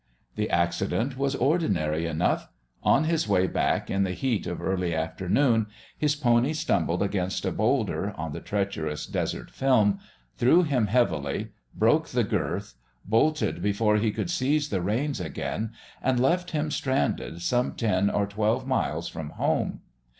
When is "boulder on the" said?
7.51-8.39